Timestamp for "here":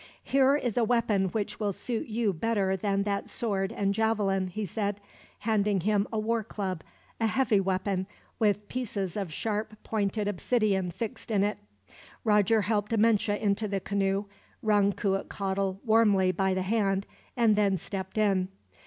0.23-0.55